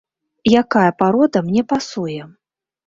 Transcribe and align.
Якая 0.61 0.87
парода 1.03 1.45
мне 1.51 1.61
пасуе? 1.77 2.21